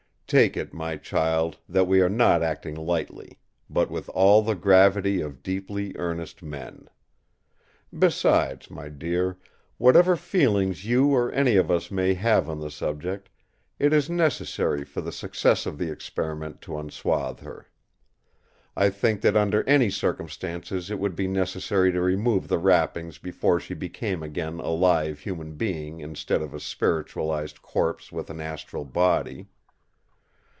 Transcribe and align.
Take 0.33 0.55
it, 0.55 0.73
my 0.73 0.95
child, 0.95 1.57
that 1.67 1.87
we 1.89 1.99
are 1.99 2.07
not 2.07 2.41
acting 2.41 2.73
lightly; 2.73 3.37
but 3.69 3.91
with 3.91 4.07
all 4.07 4.41
the 4.41 4.55
gravity 4.55 5.19
of 5.19 5.43
deeply 5.43 5.93
earnest 5.97 6.41
men! 6.41 6.87
Besides, 7.99 8.71
my 8.71 8.87
dear, 8.87 9.37
whatever 9.77 10.15
feelings 10.15 10.85
you 10.85 11.13
or 11.13 11.33
any 11.33 11.57
of 11.57 11.69
us 11.69 11.91
may 11.91 12.13
have 12.13 12.47
on 12.49 12.61
the 12.61 12.71
subject, 12.71 13.27
it 13.77 13.91
is 13.91 14.09
necessary 14.09 14.85
for 14.85 15.01
the 15.01 15.11
success 15.11 15.65
of 15.65 15.77
the 15.77 15.91
experiment 15.91 16.61
to 16.61 16.79
unswathe 16.79 17.39
her. 17.41 17.67
I 18.73 18.89
think 18.89 19.19
that 19.23 19.35
under 19.35 19.67
any 19.67 19.89
circumstances 19.89 20.89
it 20.89 20.97
would 20.97 21.13
be 21.17 21.27
necessary 21.27 21.91
to 21.91 21.99
remove 21.99 22.47
the 22.47 22.57
wrappings 22.57 23.17
before 23.17 23.59
she 23.59 23.73
became 23.73 24.23
again 24.23 24.61
a 24.61 24.69
live 24.69 25.19
human 25.19 25.55
being 25.55 25.99
instead 25.99 26.41
of 26.41 26.53
a 26.53 26.59
spiritualised 26.61 27.61
corpse 27.61 28.13
with 28.13 28.29
an 28.29 28.39
astral 28.39 28.85
body. 28.85 29.49